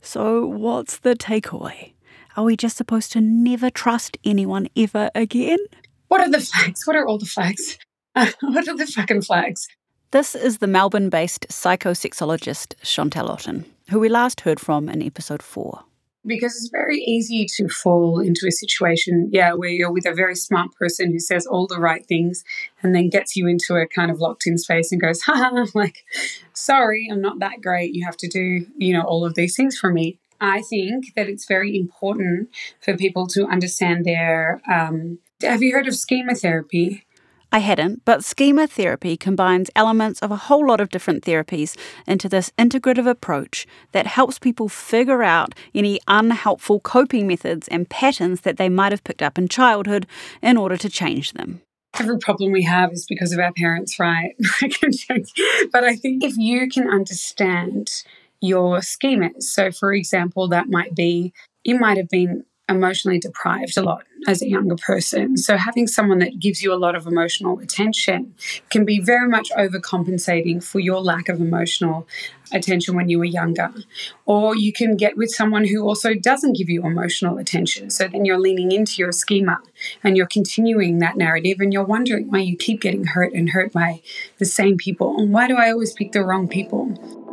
[0.00, 1.92] So, what's the takeaway?
[2.34, 5.58] Are we just supposed to never trust anyone ever again?
[6.08, 6.86] What are the flags?
[6.86, 7.76] What are all the flags?
[8.14, 9.68] what are the fucking flags?
[10.12, 15.42] This is the Melbourne based psychosexologist Chantelle Otten, who we last heard from in episode
[15.42, 15.84] 4
[16.26, 20.34] because it's very easy to fall into a situation, yeah, where you're with a very
[20.34, 22.44] smart person who says all the right things
[22.82, 26.04] and then gets you into a kind of locked in space and goes, ha, like,
[26.52, 27.94] sorry, I'm not that great.
[27.94, 30.18] You have to do, you know, all of these things for me.
[30.40, 34.60] I think that it's very important for people to understand their.
[34.70, 37.04] Um, have you heard of schema therapy?
[37.52, 42.28] I hadn't, but schema therapy combines elements of a whole lot of different therapies into
[42.28, 48.56] this integrative approach that helps people figure out any unhelpful coping methods and patterns that
[48.56, 50.06] they might have picked up in childhood
[50.42, 51.62] in order to change them.
[51.98, 54.34] Every problem we have is because of our parents, right?
[55.72, 57.90] but I think if you can understand
[58.40, 61.32] your schemas, so for example, that might be
[61.64, 65.36] you might have been emotionally deprived a lot as a younger person.
[65.36, 68.34] So having someone that gives you a lot of emotional attention
[68.70, 72.08] can be very much overcompensating for your lack of emotional
[72.52, 73.72] attention when you were younger.
[74.24, 77.90] Or you can get with someone who also doesn't give you emotional attention.
[77.90, 79.60] So then you're leaning into your schema
[80.02, 83.72] and you're continuing that narrative and you're wondering why you keep getting hurt and hurt
[83.72, 84.02] by
[84.38, 85.16] the same people.
[85.18, 87.25] And why do I always pick the wrong people?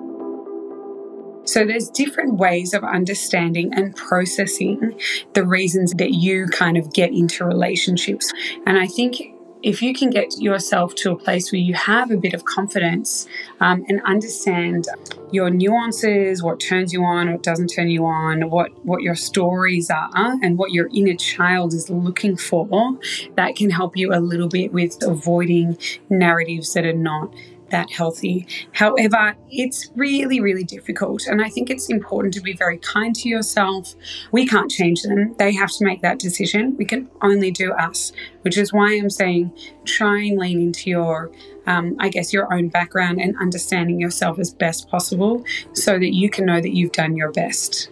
[1.45, 4.99] So there's different ways of understanding and processing
[5.33, 8.31] the reasons that you kind of get into relationships.
[8.65, 12.17] And I think if you can get yourself to a place where you have a
[12.17, 13.27] bit of confidence
[13.61, 14.87] um, and understand
[15.31, 19.89] your nuances, what turns you on, what doesn't turn you on, what what your stories
[19.89, 22.99] are, and what your inner child is looking for,
[23.35, 25.77] that can help you a little bit with avoiding
[26.09, 27.33] narratives that are not
[27.69, 28.47] that healthy.
[28.71, 31.25] However, it's really, really difficult.
[31.27, 33.95] And I think it's important to be very kind to yourself.
[34.31, 36.75] We can't change them, they have to make that decision.
[36.77, 39.51] We can only do us, which is why I'm saying
[39.85, 41.31] try and lean into your.
[41.65, 46.29] Um, I guess your own background and understanding yourself as best possible so that you
[46.29, 47.89] can know that you've done your best.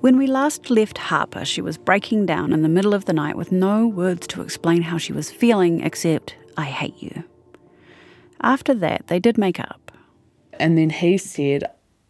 [0.00, 3.36] When we last left Harper, she was breaking down in the middle of the night
[3.36, 7.24] with no words to explain how she was feeling except, I hate you.
[8.40, 9.92] After that, they did make up.
[10.58, 11.64] And then he said,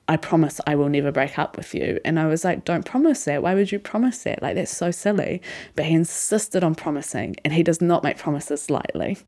[0.09, 1.99] I promise I will never break up with you.
[2.05, 3.43] And I was like, don't promise that.
[3.43, 4.41] Why would you promise that?
[4.41, 5.43] Like, that's so silly.
[5.75, 9.19] But he insisted on promising, and he does not make promises lightly.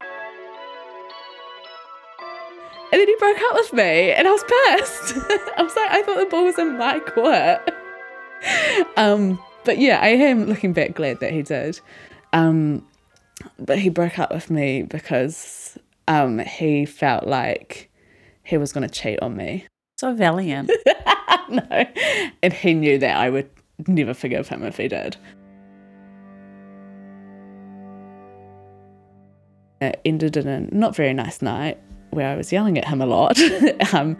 [2.91, 5.15] And then he broke up with me, and I was pissed.
[5.57, 7.71] I was like, I thought the ball was in my court.
[8.97, 11.81] um, but yeah, I am looking back glad that he did.
[12.33, 12.87] Um,
[13.59, 15.68] but he broke up with me because
[16.09, 17.90] um, he felt like
[18.42, 19.66] he was going to cheat on me.
[19.99, 20.71] So valiant.
[21.51, 21.87] no.
[22.42, 23.49] And he knew that I would
[23.87, 25.16] never forgive him if he did.
[29.81, 31.79] It ended in a not very nice night
[32.11, 33.38] where I was yelling at him a lot.
[33.92, 34.16] um,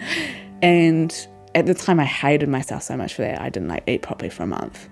[0.61, 3.41] and at the time, I hated myself so much for that.
[3.41, 4.89] I didn't like eat properly for a month.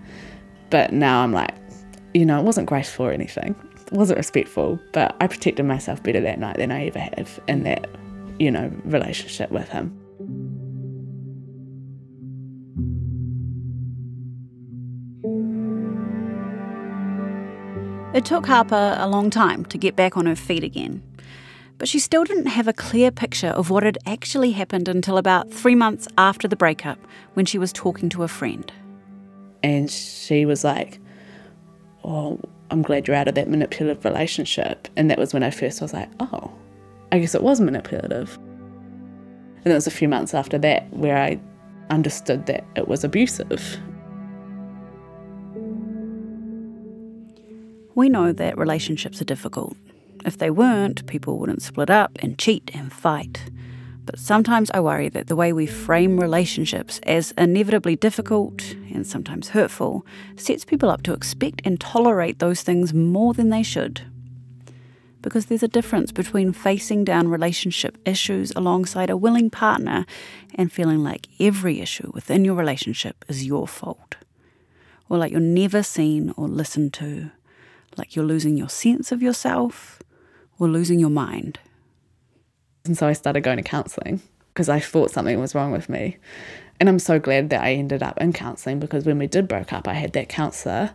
[0.70, 1.54] But now I'm like,
[2.14, 3.54] you know, it wasn't graceful or anything
[3.92, 7.88] wasn't respectful, but I protected myself better that night than I ever have in that,
[8.38, 9.96] you know, relationship with him.
[18.14, 21.02] It took Harper a long time to get back on her feet again,
[21.76, 25.52] but she still didn't have a clear picture of what had actually happened until about
[25.52, 26.98] three months after the breakup
[27.34, 28.72] when she was talking to a friend.
[29.62, 30.98] And she was like,
[32.04, 34.88] Oh, I'm glad you're out of that manipulative relationship.
[34.96, 36.52] And that was when I first was like, oh,
[37.12, 38.36] I guess it was manipulative.
[39.64, 41.40] And it was a few months after that where I
[41.90, 43.78] understood that it was abusive.
[47.94, 49.76] We know that relationships are difficult.
[50.24, 53.50] If they weren't, people wouldn't split up and cheat and fight.
[54.06, 59.48] But sometimes I worry that the way we frame relationships as inevitably difficult and sometimes
[59.48, 64.02] hurtful sets people up to expect and tolerate those things more than they should.
[65.22, 70.06] Because there's a difference between facing down relationship issues alongside a willing partner
[70.54, 74.14] and feeling like every issue within your relationship is your fault.
[75.08, 77.32] Or like you're never seen or listened to,
[77.96, 80.00] like you're losing your sense of yourself
[80.60, 81.58] or losing your mind.
[82.86, 84.20] And so I started going to counselling
[84.52, 86.16] because I thought something was wrong with me.
[86.78, 89.72] And I'm so glad that I ended up in counselling because when we did break
[89.72, 90.92] up, I had that counsellor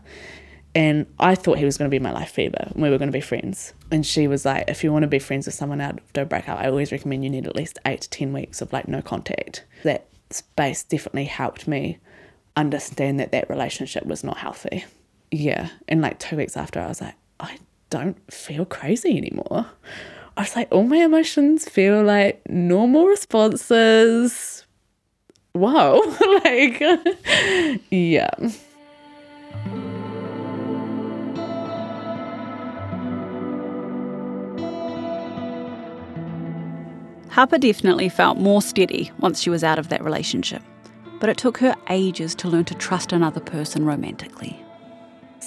[0.74, 3.12] and I thought he was going to be my life fever and we were going
[3.12, 3.74] to be friends.
[3.92, 6.60] And she was like, if you want to be friends with someone after a breakup,
[6.60, 9.66] I always recommend you need at least eight to 10 weeks of like no contact.
[9.84, 12.00] That space definitely helped me
[12.56, 14.86] understand that that relationship was not healthy.
[15.32, 15.70] Yeah.
[15.88, 17.58] And like two weeks after, I was like, I
[17.90, 19.68] don't feel crazy anymore.
[20.42, 24.66] I was like, all my emotions feel like normal responses.
[25.54, 26.02] Wow.
[26.44, 26.80] like,
[27.92, 28.32] yeah.
[37.30, 40.64] Harper definitely felt more steady once she was out of that relationship,
[41.20, 44.61] but it took her ages to learn to trust another person romantically.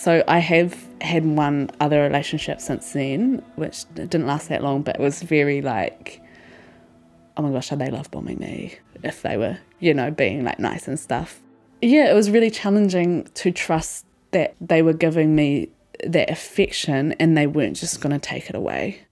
[0.04, 4.96] So I have had one other relationship since then, which didn't last that long, but
[4.96, 6.20] it was very like,
[7.38, 8.74] oh my gosh, are they love bombing me?
[9.02, 11.40] If they were, you know, being like nice and stuff.
[11.80, 15.70] Yeah, it was really challenging to trust that they were giving me
[16.06, 19.06] that affection and they weren't just going to take it away.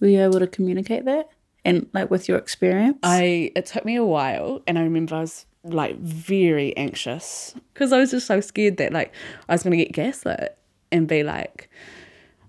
[0.00, 1.28] Were you able to communicate that?
[1.64, 2.98] And like with your experience?
[3.02, 7.92] I it took me a while and I remember I was like very anxious because
[7.92, 9.12] I was just so scared that like
[9.48, 10.56] I was going to get gaslit
[10.90, 11.70] and be like,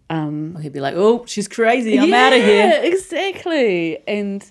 [0.09, 1.97] um, he'd be like, "Oh, she's crazy.
[1.97, 4.05] I'm yeah, out of here." Exactly.
[4.07, 4.49] And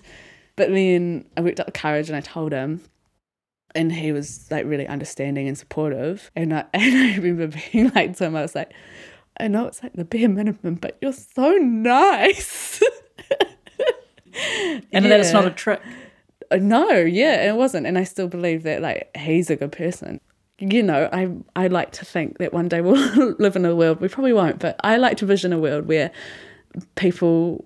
[0.55, 2.81] but then I worked up the courage and I told him,
[3.75, 6.31] and he was like really understanding and supportive.
[6.35, 8.73] And I and I remember being like to him, I was like,
[9.39, 12.81] "I know it's like the bare minimum, but you're so nice."
[13.31, 14.99] and yeah.
[15.01, 15.81] that it's not a trick.
[16.51, 17.87] Uh, no, yeah, it wasn't.
[17.87, 20.19] And I still believe that like he's a good person.
[20.59, 24.01] You know, I I like to think that one day we'll live in a world
[24.01, 26.11] we probably won't, but I like to vision a world where
[26.95, 27.65] people,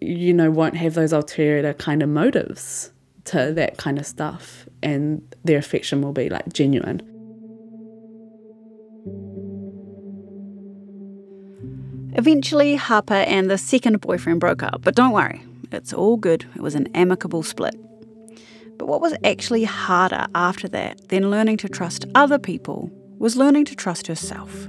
[0.00, 2.92] you know, won't have those ulterior kind of motives
[3.24, 7.02] to that kind of stuff, and their affection will be like genuine.
[12.14, 16.46] Eventually, Harper and the second boyfriend broke up, but don't worry, it's all good.
[16.56, 17.78] It was an amicable split.
[18.78, 23.64] But what was actually harder after that than learning to trust other people was learning
[23.66, 24.68] to trust herself.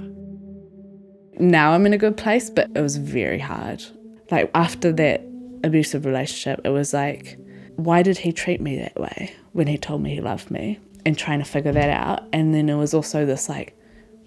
[1.38, 3.82] Now I'm in a good place, but it was very hard.
[4.30, 5.22] Like after that
[5.64, 7.38] abusive relationship, it was like,
[7.76, 10.78] why did he treat me that way when he told me he loved me?
[11.06, 12.28] And trying to figure that out.
[12.32, 13.74] And then it was also this like,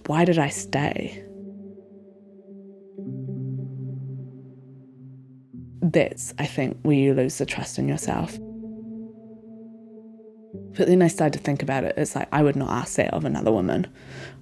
[0.07, 1.23] why did I stay?
[5.81, 8.39] That's, I think, where you lose the trust in yourself.
[10.75, 11.93] But then I started to think about it.
[11.97, 13.87] It's like I would not ask that of another woman.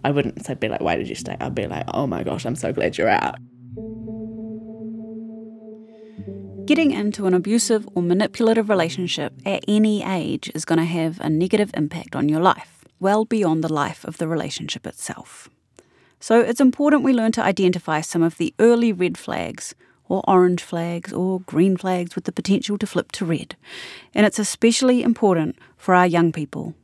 [0.03, 1.35] I wouldn't say, be like, why did you stay?
[1.39, 3.35] I'd be like, oh my gosh, I'm so glad you're out.
[6.65, 11.29] Getting into an abusive or manipulative relationship at any age is going to have a
[11.29, 15.49] negative impact on your life, well beyond the life of the relationship itself.
[16.19, 19.75] So it's important we learn to identify some of the early red flags
[20.11, 23.55] or orange flags or green flags with the potential to flip to red.
[24.13, 26.75] And it's especially important for our young people.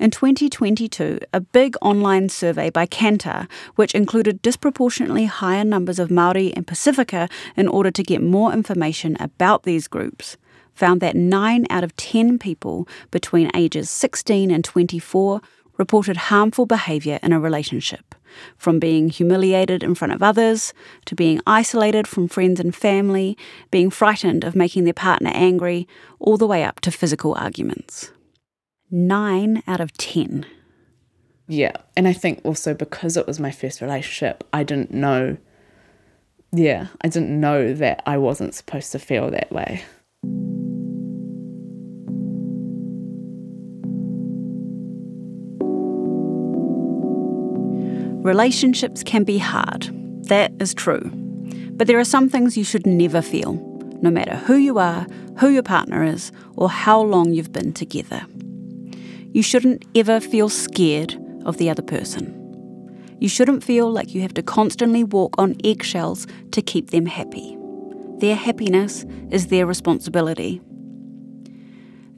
[0.00, 6.52] In 2022, a big online survey by Kantar, which included disproportionately higher numbers of Maori
[6.56, 10.36] and Pasifika in order to get more information about these groups,
[10.74, 15.40] found that 9 out of 10 people between ages 16 and 24
[15.78, 18.14] reported harmful behaviour in a relationship
[18.56, 20.72] from being humiliated in front of others,
[21.04, 23.36] to being isolated from friends and family,
[23.70, 25.86] being frightened of making their partner angry,
[26.18, 28.10] all the way up to physical arguments.
[28.90, 30.46] Nine out of ten.
[31.48, 31.76] Yeah.
[31.96, 35.36] And I think also because it was my first relationship, I didn't know.
[36.52, 39.82] Yeah, I didn't know that I wasn't supposed to feel that way.
[48.22, 49.90] Relationships can be hard.
[50.28, 51.10] That is true.
[51.72, 53.54] But there are some things you should never feel,
[54.00, 55.08] no matter who you are,
[55.38, 58.24] who your partner is, or how long you've been together.
[59.32, 62.38] You shouldn't ever feel scared of the other person.
[63.18, 67.56] You shouldn't feel like you have to constantly walk on eggshells to keep them happy.
[68.18, 70.60] Their happiness is their responsibility.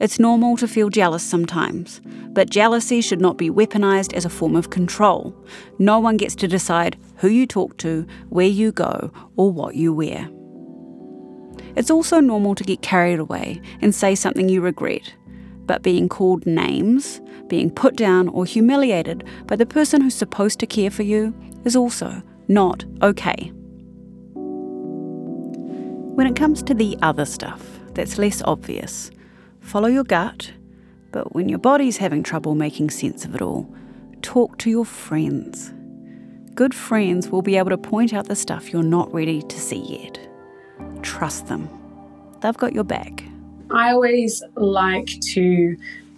[0.01, 2.01] It's normal to feel jealous sometimes,
[2.33, 5.33] but jealousy should not be weaponized as a form of control.
[5.79, 9.93] No one gets to decide who you talk to, where you go, or what you
[9.93, 10.29] wear.
[11.77, 15.13] It's also normal to get carried away and say something you regret,
[15.65, 20.67] but being called names, being put down, or humiliated by the person who's supposed to
[20.67, 21.33] care for you
[21.63, 23.51] is also not okay.
[26.15, 29.09] When it comes to the other stuff that's less obvious,
[29.65, 30.51] follow your gut,
[31.11, 33.67] but when your body's having trouble making sense of it all,
[34.21, 35.73] talk to your friends.
[36.53, 39.79] Good friends will be able to point out the stuff you're not ready to see
[39.79, 40.19] yet.
[41.01, 41.67] Trust them,
[42.41, 43.23] they've got your back.
[43.71, 45.75] I always like to,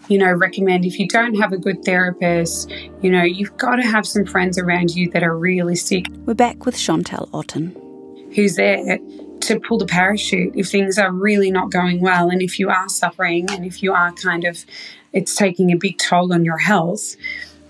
[0.09, 2.69] you know, recommend if you don't have a good therapist,
[3.01, 6.07] you know, you've got to have some friends around you that are realistic.
[6.25, 7.75] We're back with Chantelle Otten.
[8.35, 8.99] Who's there
[9.47, 12.87] to pull the parachute if things are really not going well and if you are
[12.87, 14.65] suffering and if you are kind of
[15.13, 17.15] it's taking a big toll on your health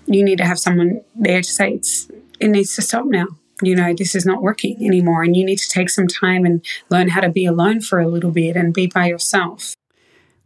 [0.08, 2.10] you need to have someone there to say it's
[2.40, 3.26] it needs to stop now.
[3.60, 6.64] You know this is not working anymore and you need to take some time and
[6.90, 9.74] learn how to be alone for a little bit and be by yourself.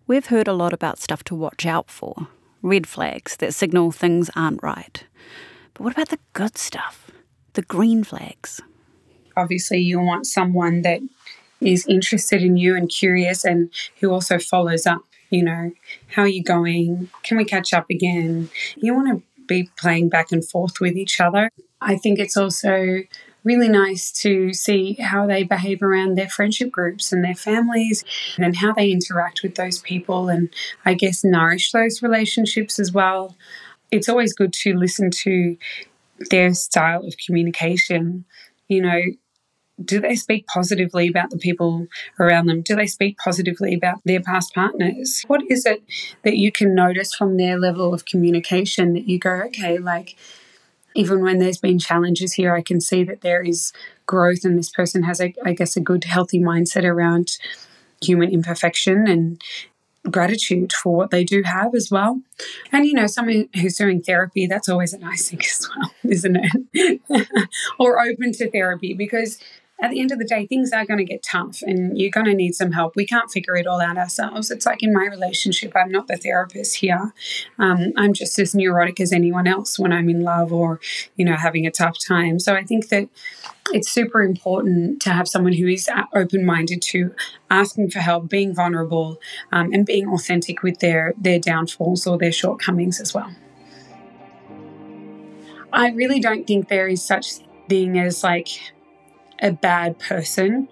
[0.06, 2.28] We've heard a lot about stuff to watch out for
[2.62, 5.04] red flags that signal things aren't right.
[5.74, 7.10] But what about the good stuff
[7.52, 8.60] the green flags?
[9.36, 11.00] Obviously you want someone that
[11.64, 15.02] is interested in you and curious and who also follows up
[15.32, 15.72] you know
[16.08, 17.08] how are you going?
[17.22, 18.50] Can we catch up again?
[18.76, 21.50] You want to be playing back and forth with each other.
[21.80, 22.98] I think it's also
[23.42, 28.04] really nice to see how they behave around their friendship groups and their families
[28.36, 30.48] and how they interact with those people and
[30.84, 33.34] i guess nourish those relationships as well.
[33.90, 35.56] It's always good to listen to
[36.30, 38.26] their style of communication.
[38.68, 39.00] You know
[39.84, 41.86] do they speak positively about the people
[42.18, 42.62] around them?
[42.62, 45.22] Do they speak positively about their past partners?
[45.26, 45.82] What is it
[46.22, 50.16] that you can notice from their level of communication that you go, okay, like,
[50.94, 53.72] even when there's been challenges here, I can see that there is
[54.06, 57.38] growth, and this person has, a, I guess, a good, healthy mindset around
[58.02, 59.40] human imperfection and
[60.10, 62.20] gratitude for what they do have as well.
[62.72, 66.38] And, you know, someone who's doing therapy, that's always a nice thing as well, isn't
[66.74, 67.00] it?
[67.78, 69.38] or open to therapy because
[69.82, 72.26] at the end of the day, things are going to get tough and you're going
[72.26, 72.94] to need some help.
[72.94, 74.48] We can't figure it all out ourselves.
[74.48, 77.12] It's like in my relationship, I'm not the therapist here.
[77.58, 80.78] Um, I'm just as neurotic as anyone else when I'm in love or,
[81.16, 82.38] you know, having a tough time.
[82.38, 83.08] So I think that
[83.72, 87.12] it's super important to have someone who is open minded to
[87.50, 89.20] asking for help, being vulnerable,
[89.50, 93.34] um, and being authentic with their, their downfalls or their shortcomings as well.
[95.72, 97.32] I really don't think there is such
[97.68, 98.48] thing as like
[99.42, 100.68] a bad person,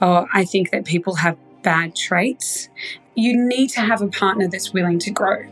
[0.00, 2.68] or I think that people have bad traits.
[3.14, 5.44] You need to have a partner that's willing to grow.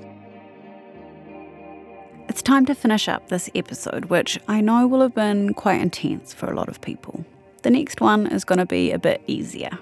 [2.28, 6.32] It's time to finish up this episode, which I know will have been quite intense
[6.32, 7.24] for a lot of people.
[7.62, 9.78] The next one is going to be a bit easier.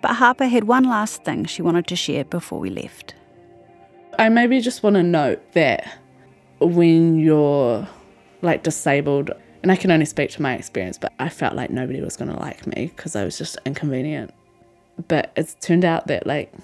[0.00, 3.14] But Harper had one last thing she wanted to share before we left.
[4.18, 5.98] I maybe just want to note that
[6.60, 7.86] when you're
[8.42, 9.32] like disabled,
[9.66, 12.30] and I can only speak to my experience, but I felt like nobody was going
[12.30, 14.32] to like me because I was just inconvenient.
[15.08, 16.54] But it's turned out that like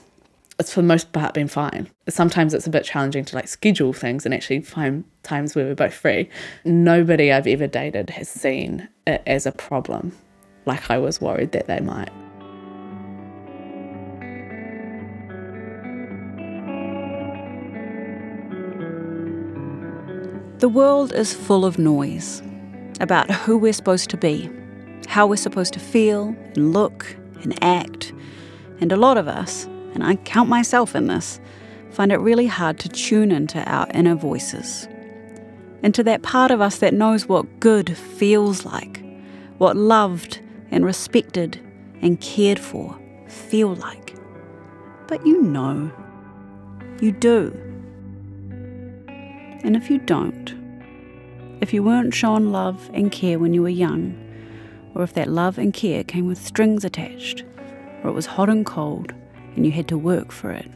[0.61, 1.91] it's for the most part been fine.
[2.09, 5.75] Sometimes it's a bit challenging to like schedule things and actually find times where we're
[5.75, 6.31] both free.
[6.65, 10.17] Nobody I've ever dated has seen it as a problem,
[10.65, 12.13] like I was worried that they might.
[20.61, 22.41] The world is full of noise
[23.01, 24.51] about who we're supposed to be,
[25.09, 28.13] how we're supposed to feel and look and act.
[28.81, 29.65] And a lot of us,
[29.95, 31.41] and I count myself in this,
[31.91, 34.89] find it really hard to tune into our inner voices,
[35.83, 39.03] into that part of us that knows what good feels like,
[39.59, 40.41] what loved
[40.71, 41.61] and respected
[42.01, 44.17] and cared for feel like.
[45.09, 45.91] But you know,
[47.01, 47.53] you do.
[49.65, 50.55] And if you don't,
[51.63, 54.19] if you weren't shown love and care when you were young,
[54.97, 57.45] or if that love and care came with strings attached,
[58.03, 59.15] or it was hot and cold
[59.55, 60.69] and you had to work for it,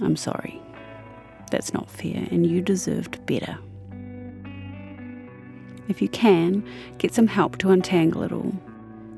[0.00, 0.60] I'm sorry.
[1.52, 3.56] That's not fair, and you deserved better.
[5.86, 6.68] If you can,
[6.98, 8.52] get some help to untangle it all,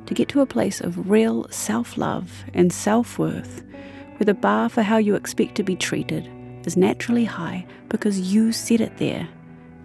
[0.04, 3.62] to get to a place of real self love and self worth,
[4.18, 6.30] where the bar for how you expect to be treated
[6.66, 9.26] is naturally high because you set it there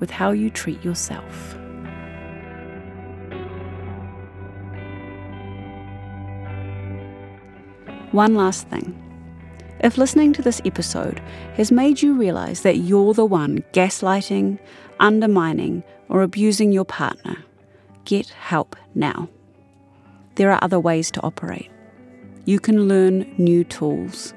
[0.01, 1.55] with how you treat yourself.
[8.11, 8.97] One last thing.
[9.79, 11.21] If listening to this episode
[11.55, 14.59] has made you realize that you're the one gaslighting,
[14.99, 17.37] undermining, or abusing your partner,
[18.03, 19.29] get help now.
[20.35, 21.71] There are other ways to operate.
[22.43, 24.33] You can learn new tools.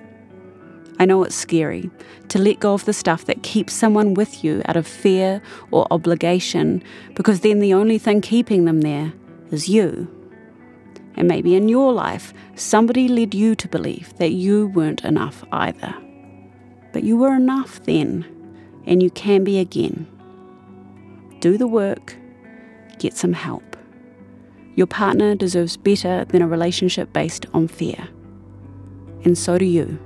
[0.99, 1.91] I know it's scary
[2.29, 5.87] to let go of the stuff that keeps someone with you out of fear or
[5.91, 6.83] obligation,
[7.15, 9.13] because then the only thing keeping them there
[9.51, 10.09] is you.
[11.17, 15.95] And maybe in your life, somebody led you to believe that you weren't enough either.
[16.93, 18.25] But you were enough then,
[18.87, 20.07] and you can be again.
[21.41, 22.17] Do the work,
[22.99, 23.77] get some help.
[24.77, 28.09] Your partner deserves better than a relationship based on fear.
[29.25, 29.99] And so do you.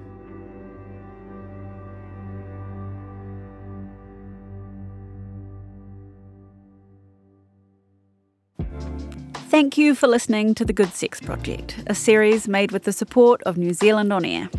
[9.49, 13.43] Thank you for listening to The Good Sex Project, a series made with the support
[13.45, 14.51] of New Zealand On Air.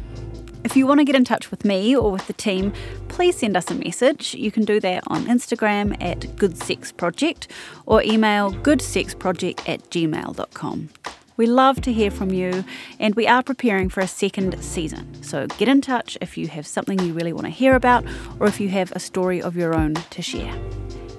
[0.63, 2.73] If you want to get in touch with me or with the team,
[3.07, 4.33] please send us a message.
[4.33, 7.47] You can do that on Instagram at Good Sex Project
[7.85, 10.89] or email goodsexproject at gmail.com.
[11.37, 12.65] We love to hear from you,
[12.99, 15.21] and we are preparing for a second season.
[15.21, 18.05] So get in touch if you have something you really want to hear about
[18.39, 20.59] or if you have a story of your own to share.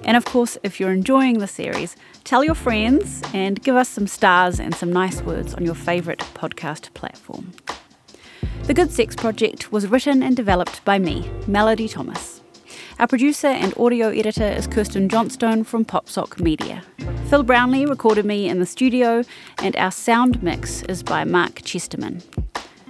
[0.03, 4.07] And of course, if you're enjoying the series, tell your friends and give us some
[4.07, 7.53] stars and some nice words on your favourite podcast platform.
[8.63, 12.41] The Good Sex Project was written and developed by me, Melody Thomas.
[12.99, 16.83] Our producer and audio editor is Kirsten Johnstone from Popsock Media.
[17.29, 19.23] Phil Brownlee recorded me in the studio,
[19.63, 22.21] and our sound mix is by Mark Chesterman.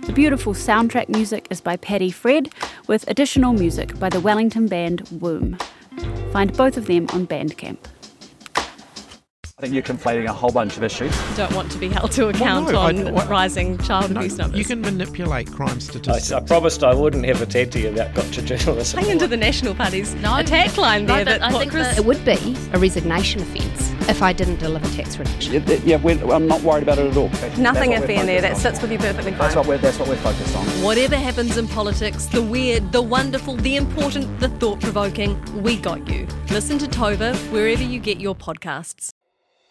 [0.02, 2.44] The beautiful soundtrack music is by Paddy Free,
[2.88, 5.58] with additional music by the Wellington band Womb.
[6.34, 7.78] Find both of them on Bandcamp.
[9.62, 11.16] I think you're conflating a whole bunch of issues.
[11.38, 14.58] Don't want to be held to account no, on I- what- rising child abuse numbers.
[14.58, 16.32] You can manipulate crime statistics.
[16.32, 19.00] I, I promised I wouldn't have a TED to you about gotcha journalism.
[19.00, 21.26] Playing into the National Party's attack line No, there.
[21.26, 24.58] but that I think Chris- that it would be a resignation offence if I didn't
[24.58, 25.54] deliver tax reduction.
[25.54, 27.28] Yeah, th- yeah we're, I'm not worried about it at all.
[27.28, 28.42] That's Nothing what iffy in there.
[28.42, 29.42] That sits with you perfectly fine.
[29.42, 30.66] That's what we're that's what we're focused on.
[30.82, 36.10] Whatever happens in politics, the weird, the wonderful, the important, the thought provoking, we got
[36.10, 36.26] you.
[36.50, 39.12] Listen to Tova wherever you get your podcasts.